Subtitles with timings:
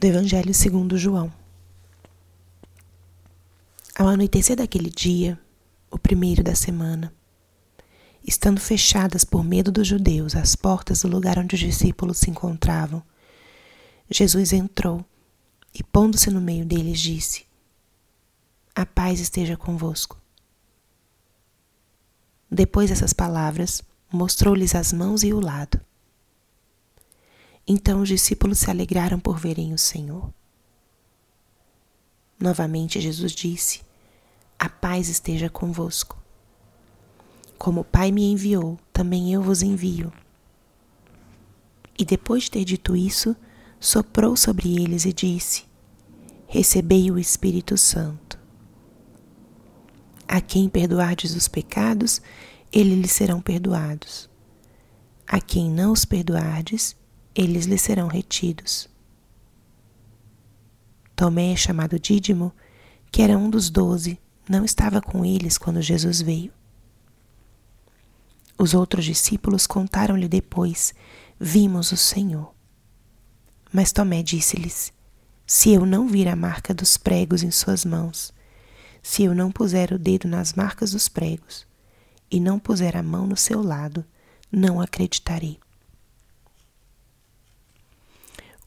[0.00, 1.30] do Evangelho segundo João.
[3.94, 5.38] Ao anoitecer daquele dia,
[5.90, 7.12] o primeiro da semana,
[8.26, 13.02] estando fechadas por medo dos judeus as portas do lugar onde os discípulos se encontravam,
[14.08, 15.04] Jesus entrou
[15.74, 17.44] e, pondo-se no meio deles, disse:
[18.74, 20.18] A paz esteja convosco.
[22.50, 25.78] Depois dessas palavras, mostrou-lhes as mãos e o lado.
[27.66, 30.32] Então os discípulos se alegraram por verem o Senhor.
[32.38, 33.82] Novamente Jesus disse:
[34.58, 36.18] A paz esteja convosco.
[37.58, 40.10] Como o Pai me enviou, também eu vos envio.
[41.98, 43.36] E depois de ter dito isso,
[43.78, 45.64] soprou sobre eles e disse:
[46.46, 48.38] Recebei o Espírito Santo.
[50.26, 52.22] A quem perdoardes os pecados,
[52.72, 54.30] eles lhes serão perdoados.
[55.26, 56.96] A quem não os perdoardes,
[57.34, 58.88] eles lhe serão retidos.
[61.14, 62.52] Tomé, chamado Dídimo,
[63.10, 66.52] que era um dos doze, não estava com eles quando Jesus veio.
[68.58, 70.94] Os outros discípulos contaram-lhe depois:
[71.38, 72.54] Vimos o Senhor.
[73.72, 74.92] Mas Tomé disse-lhes:
[75.46, 78.32] Se eu não vir a marca dos pregos em suas mãos,
[79.02, 81.66] se eu não puser o dedo nas marcas dos pregos,
[82.30, 84.04] e não puser a mão no seu lado,
[84.52, 85.58] não acreditarei.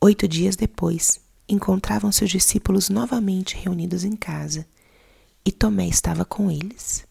[0.06, 4.68] Oito dias depois, encontravam-se os discípulos novamente reunidos em casa,
[5.46, 7.08] e Tomé estava com eles.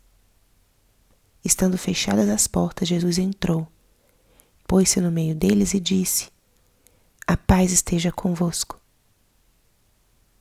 [1.42, 3.66] Estando fechadas as portas, Jesus entrou,
[4.68, 6.28] pôs-se no meio deles e disse:
[7.26, 8.78] A paz esteja convosco.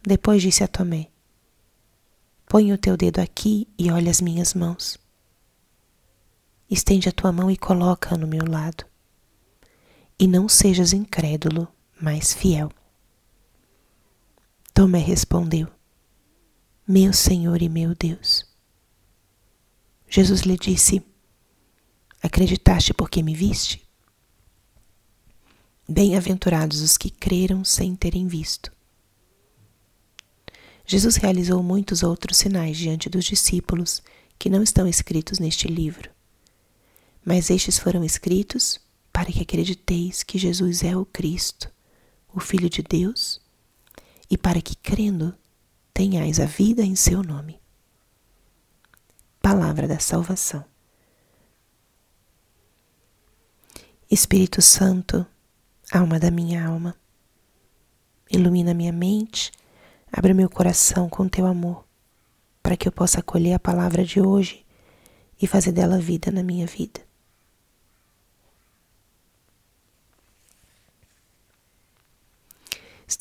[0.06, 1.08] Depois disse a Tomé:
[2.50, 5.00] Põe o teu dedo aqui e olha as minhas mãos.
[6.70, 8.84] Estende a tua mão e coloca-a no meu lado.
[10.20, 11.66] E não sejas incrédulo,
[12.02, 12.72] mais fiel.
[14.74, 15.68] Tomé respondeu:
[16.88, 18.46] Meu Senhor e meu Deus.
[20.10, 21.06] Jesus lhe disse:
[22.22, 23.88] Acreditaste porque me viste?
[25.88, 28.72] Bem-aventurados os que creram sem terem visto.
[30.86, 34.02] Jesus realizou muitos outros sinais diante dos discípulos
[34.38, 36.10] que não estão escritos neste livro.
[37.24, 38.80] Mas estes foram escritos
[39.14, 41.72] para que acrediteis que Jesus é o Cristo,
[42.34, 43.42] o Filho de Deus,
[44.30, 45.36] e para que, crendo,
[45.94, 47.60] tenhais a vida em seu nome.
[49.42, 50.64] Palavra da Salvação.
[54.10, 55.26] Espírito Santo,
[55.92, 56.96] alma da minha alma,
[58.30, 59.52] ilumina minha mente,
[60.12, 61.86] abre meu coração com teu amor,
[62.62, 64.66] para que eu possa acolher a palavra de hoje
[65.42, 67.02] e fazer dela vida na minha vida.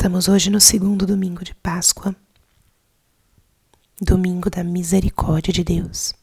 [0.01, 2.17] Estamos hoje no segundo domingo de Páscoa,
[4.01, 6.15] domingo da misericórdia de Deus.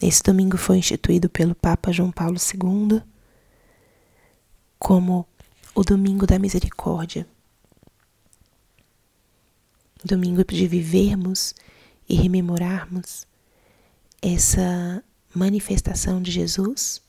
[0.00, 3.02] Esse domingo foi instituído pelo Papa João Paulo II
[4.78, 5.26] como
[5.74, 7.26] o domingo da misericórdia.
[10.04, 11.56] Domingo de vivermos
[12.08, 13.26] e rememorarmos
[14.22, 15.02] essa
[15.34, 17.02] manifestação de Jesus,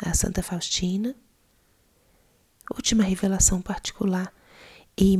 [0.00, 1.16] a Santa Faustina,
[2.74, 4.32] última revelação particular
[4.98, 5.16] e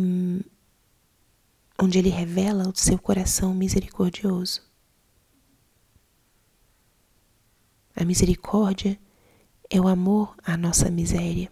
[1.78, 4.62] onde ele revela o seu coração misericordioso.
[7.94, 8.98] A misericórdia
[9.68, 11.50] é o amor à nossa miséria.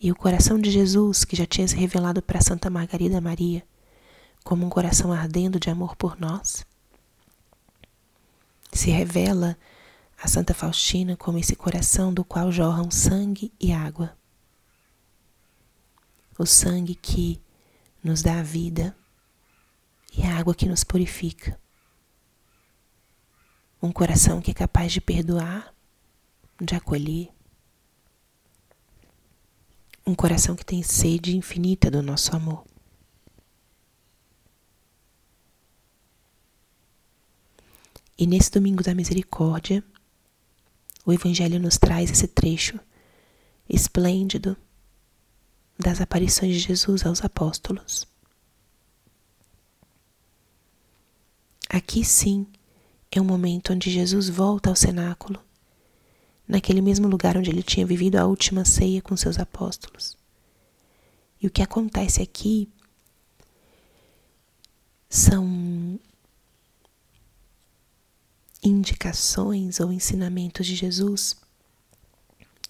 [0.00, 3.64] E o coração de Jesus, que já tinha se revelado para Santa Margarida Maria
[4.44, 6.64] como um coração ardendo de amor por nós,
[8.72, 9.58] se revela
[10.20, 14.16] a Santa Faustina como esse coração do qual jorram sangue e água.
[16.36, 17.40] O sangue que
[18.02, 18.96] nos dá a vida
[20.16, 21.58] e a água que nos purifica.
[23.80, 25.72] Um coração que é capaz de perdoar,
[26.60, 27.28] de acolher.
[30.04, 32.64] Um coração que tem sede infinita do nosso amor.
[38.18, 39.84] E nesse domingo da misericórdia,
[41.04, 42.78] o Evangelho nos traz esse trecho
[43.68, 44.56] esplêndido
[45.78, 48.06] das aparições de Jesus aos apóstolos.
[51.68, 52.46] Aqui sim
[53.10, 55.40] é um momento onde Jesus volta ao cenáculo,
[56.46, 60.16] naquele mesmo lugar onde ele tinha vivido a última ceia com seus apóstolos.
[61.40, 62.68] E o que acontece aqui
[65.08, 65.98] são
[68.68, 71.36] indicações ou ensinamentos de Jesus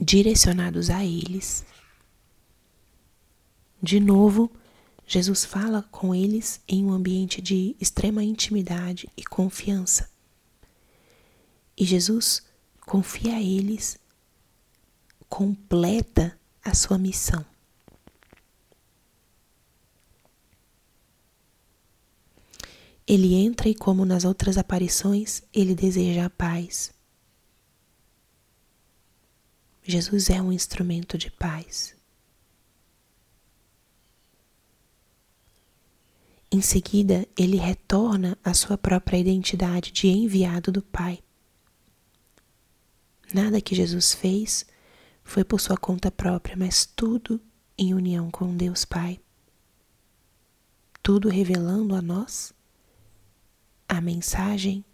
[0.01, 1.65] direcionados a eles.
[3.83, 4.51] De novo,
[5.07, 10.11] Jesus fala com eles em um ambiente de extrema intimidade e confiança.
[11.77, 12.43] E Jesus
[12.81, 13.99] confia a eles,
[15.29, 17.45] completa a sua missão.
[23.09, 26.93] Ele entra e, como nas outras aparições, ele deseja a paz.
[29.83, 31.97] Jesus é um instrumento de paz.
[36.53, 41.23] Em seguida, ele retorna à sua própria identidade de enviado do Pai.
[43.33, 44.67] Nada que Jesus fez
[45.25, 47.41] foi por sua conta própria, mas tudo
[47.77, 49.19] em união com Deus Pai.
[51.03, 52.53] Tudo revelando a nós
[53.89, 54.85] a mensagem,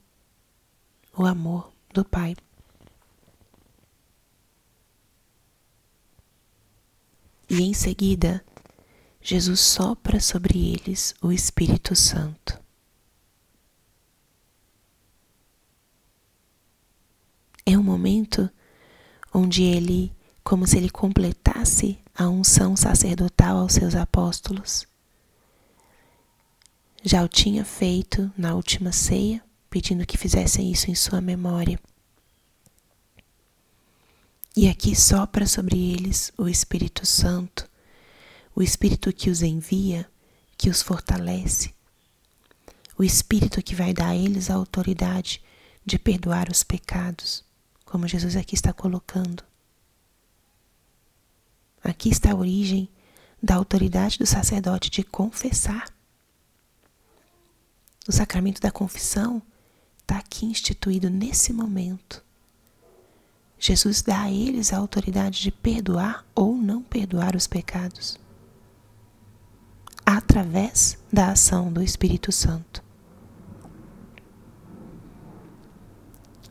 [1.16, 2.36] o amor do Pai.
[7.48, 8.44] E em seguida,
[9.20, 12.62] Jesus sopra sobre eles o Espírito Santo.
[17.66, 18.50] É um momento
[19.32, 24.86] onde ele, como se ele completasse a unção sacerdotal aos seus apóstolos,
[27.04, 31.78] já o tinha feito na última ceia, pedindo que fizessem isso em sua memória.
[34.56, 37.68] E aqui sopra sobre eles o Espírito Santo,
[38.56, 40.08] o Espírito que os envia,
[40.56, 41.74] que os fortalece,
[42.96, 45.42] o Espírito que vai dar a eles a autoridade
[45.84, 47.44] de perdoar os pecados,
[47.84, 49.44] como Jesus aqui está colocando.
[51.82, 52.88] Aqui está a origem
[53.42, 55.93] da autoridade do sacerdote de confessar
[58.06, 59.42] o sacramento da confissão
[60.00, 62.22] está aqui instituído nesse momento.
[63.58, 68.18] Jesus dá a eles a autoridade de perdoar ou não perdoar os pecados,
[70.04, 72.84] através da ação do Espírito Santo.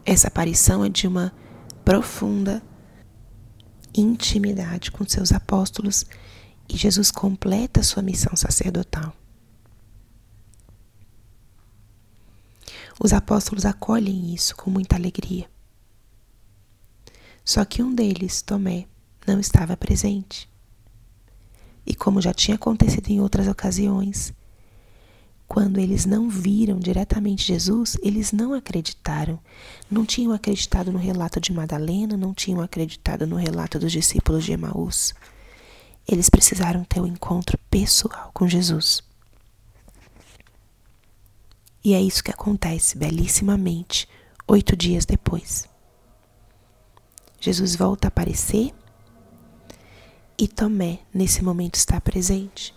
[0.05, 1.31] Essa aparição é de uma
[1.85, 2.63] profunda
[3.95, 6.05] intimidade com seus apóstolos
[6.67, 9.13] e Jesus completa sua missão sacerdotal.
[12.99, 15.49] Os apóstolos acolhem isso com muita alegria.
[17.43, 18.85] Só que um deles, Tomé,
[19.27, 20.49] não estava presente.
[21.85, 24.33] E como já tinha acontecido em outras ocasiões,
[25.47, 29.39] quando eles não viram diretamente Jesus, eles não acreditaram.
[29.89, 34.53] Não tinham acreditado no relato de Madalena, não tinham acreditado no relato dos discípulos de
[34.53, 35.13] Emaús.
[36.07, 39.03] Eles precisaram ter um encontro pessoal com Jesus.
[41.83, 44.07] E é isso que acontece belíssimamente
[44.47, 45.67] oito dias depois.
[47.39, 48.73] Jesus volta a aparecer
[50.37, 52.73] e Tomé, nesse momento, está presente.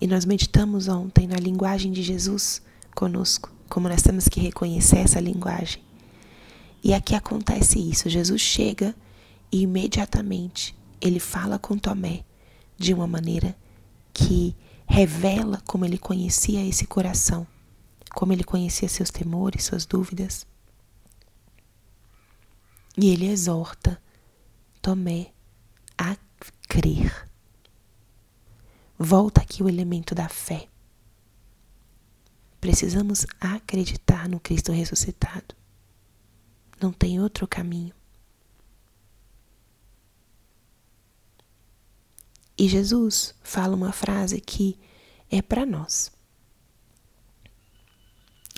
[0.00, 2.60] E nós meditamos ontem na linguagem de Jesus
[2.94, 5.82] conosco, como nós temos que reconhecer essa linguagem.
[6.82, 8.94] E aqui acontece isso: Jesus chega
[9.50, 12.22] e imediatamente ele fala com Tomé
[12.76, 13.56] de uma maneira
[14.12, 14.54] que
[14.94, 17.44] revela como ele conhecia esse coração,
[18.14, 20.46] como ele conhecia seus temores, suas dúvidas.
[22.96, 24.00] E ele exorta
[24.80, 25.32] Tomé
[25.98, 26.16] a
[26.68, 27.28] crer.
[28.96, 30.68] Volta aqui o elemento da fé.
[32.60, 35.56] Precisamos acreditar no Cristo ressuscitado.
[36.80, 37.92] Não tem outro caminho.
[42.56, 44.78] E Jesus fala uma frase que
[45.30, 46.12] é para nós.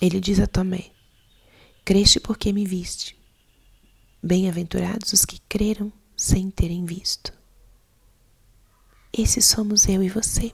[0.00, 0.90] Ele diz a Tomé:
[1.84, 3.16] Creste porque me viste.
[4.22, 7.32] Bem-aventurados os que creram sem terem visto.
[9.12, 10.52] Esses somos eu e você.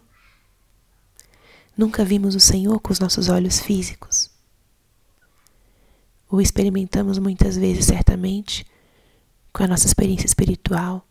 [1.77, 4.31] Nunca vimos o Senhor com os nossos olhos físicos.
[6.31, 8.67] O experimentamos muitas vezes, certamente,
[9.53, 11.07] com a nossa experiência espiritual,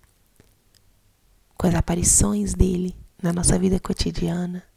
[1.62, 4.68] com as aparições dele na nossa vida cotidiana,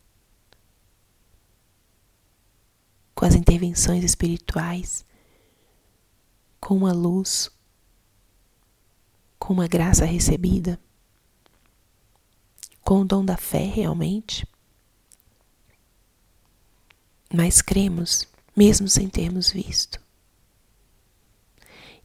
[3.15, 5.03] com as intervenções espirituais,
[6.61, 7.51] com uma luz,
[9.39, 10.79] com uma graça recebida,
[12.83, 14.47] com o dom da fé realmente.
[17.33, 19.99] Mas cremos, mesmo sem termos visto.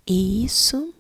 [0.08, 0.96] E isso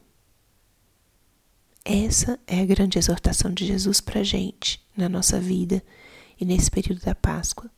[1.84, 5.84] essa é a grande exortação de Jesus para a gente na nossa vida
[6.40, 7.70] e nesse período da Páscoa.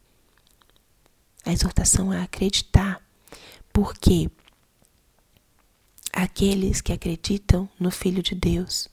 [1.45, 3.01] A exortação é acreditar,
[3.73, 4.29] porque
[6.13, 8.89] Aqueles que acreditam no Filho de Deus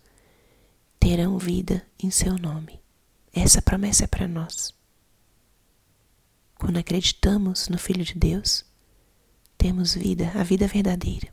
[1.01, 2.81] terão vida em seu nome.
[3.33, 4.73] Essa promessa é para nós.
[6.57, 8.65] Quando acreditamos no Filho de Deus,
[9.57, 11.29] temos vida, a vida verdadeira.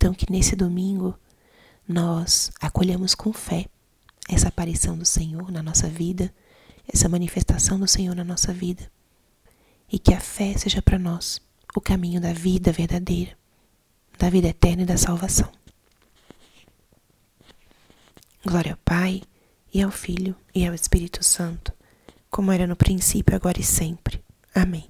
[0.00, 1.18] Então, que nesse domingo
[1.86, 3.66] nós acolhamos com fé
[4.28, 6.32] essa aparição do Senhor na nossa vida,
[6.86, 8.88] essa manifestação do Senhor na nossa vida,
[9.90, 11.40] e que a fé seja para nós
[11.74, 13.36] o caminho da vida verdadeira,
[14.16, 15.50] da vida eterna e da salvação.
[18.46, 19.22] Glória ao Pai,
[19.74, 21.72] e ao Filho, e ao Espírito Santo,
[22.30, 24.22] como era no princípio, agora e sempre.
[24.54, 24.88] Amém.